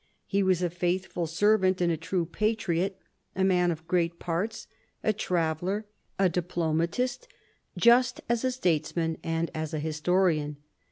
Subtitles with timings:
[0.25, 2.97] He was a faithful servant and a true patriot,
[3.35, 4.65] a man of great parts,
[5.03, 5.85] a traveller,
[6.17, 7.27] a diplomatist,
[7.77, 10.57] just as a statesman and as a historian.